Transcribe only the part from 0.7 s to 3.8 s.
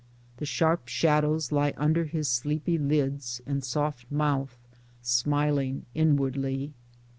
shadows lie under his sleepy lids and